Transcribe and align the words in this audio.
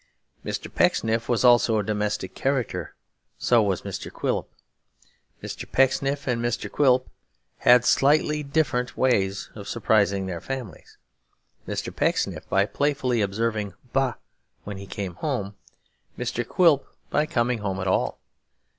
Mr. 0.43 0.73
Pecksniff 0.73 1.29
was 1.29 1.45
also 1.45 1.77
a 1.77 1.83
domestic 1.83 2.33
character; 2.33 2.95
so 3.37 3.61
was 3.61 3.83
Mr. 3.83 4.11
Quilp. 4.11 4.51
Mr. 5.43 5.71
Pecksniff 5.71 6.25
and 6.25 6.41
Mr. 6.41 6.71
Quilp 6.71 7.07
had 7.59 7.85
slightly 7.85 8.41
different 8.41 8.97
ways 8.97 9.51
of 9.53 9.67
surprising 9.67 10.25
their 10.25 10.41
families; 10.41 10.97
Mr. 11.67 11.95
Pecksniff 11.95 12.49
by 12.49 12.65
playfully 12.65 13.21
observing 13.21 13.75
'Boh!' 13.93 14.15
when 14.63 14.77
he 14.77 14.87
came 14.87 15.13
home; 15.17 15.53
Mr. 16.17 16.43
Quilp 16.47 16.87
by 17.11 17.27
coming 17.27 17.59
home 17.59 17.79
at 17.79 17.85
all. 17.87 18.17